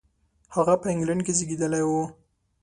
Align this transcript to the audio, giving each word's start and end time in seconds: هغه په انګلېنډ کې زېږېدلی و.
هغه 0.55 0.73
په 0.81 0.87
انګلېنډ 0.93 1.21
کې 1.25 1.33
زېږېدلی 1.37 1.83
و. 1.87 1.91